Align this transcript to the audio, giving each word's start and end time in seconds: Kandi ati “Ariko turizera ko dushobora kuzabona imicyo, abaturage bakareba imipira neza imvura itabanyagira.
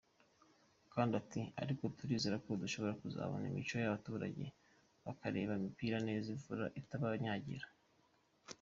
Kandi 0.93 1.13
ati 1.21 1.41
“Ariko 1.63 1.83
turizera 1.97 2.35
ko 2.45 2.49
dushobora 2.63 2.97
kuzabona 3.01 3.45
imicyo, 3.47 3.75
abaturage 3.79 4.45
bakareba 5.05 5.51
imipira 5.59 5.97
neza 6.07 6.27
imvura 6.35 6.65
itabanyagira. 6.81 7.67